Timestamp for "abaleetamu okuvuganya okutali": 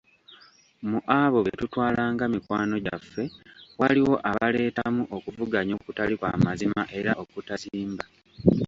4.29-6.13